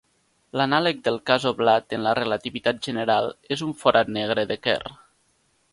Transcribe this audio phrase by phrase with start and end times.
[0.59, 4.97] L'anàleg del cas oblat en la relativitat general és un forat negre de Kerr.